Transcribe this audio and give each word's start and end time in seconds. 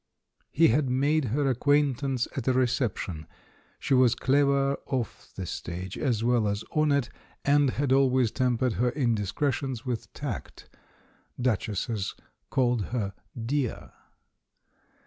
He 0.49 0.69
had 0.69 0.89
made 0.89 1.25
her 1.25 1.47
acquaintance 1.47 2.27
at 2.35 2.47
a 2.47 2.53
reception— 2.53 3.27
she 3.79 3.93
was 3.93 4.15
clever 4.15 4.77
off 4.87 5.31
the 5.35 5.45
stage 5.45 5.95
as 5.95 6.23
well 6.23 6.47
as 6.47 6.63
on 6.71 6.91
it 6.91 7.11
and 7.45 7.69
had 7.69 7.91
always 7.93 8.31
tempered 8.31 8.73
her 8.81 8.89
indiscretions 8.89 9.85
with 9.85 10.11
tact; 10.13 10.75
duchesses 11.39 12.15
called 12.49 12.85
her 12.85 13.13
"dear." 13.39 13.91